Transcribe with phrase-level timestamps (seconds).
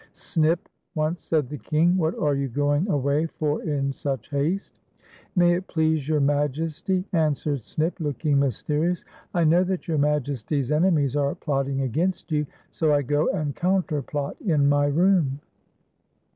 [0.13, 5.53] "Snip," once said the King, "what are you going away for in such haste.*"" May
[5.53, 10.71] it please your Majesty," answered Snip, look ing m) sterious" I know that your Majesty's
[10.71, 15.39] enemies are plotting against) ou, so I go and counterplot in my room."